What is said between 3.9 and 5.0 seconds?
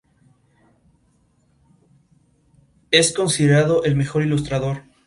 mejor ilustrador.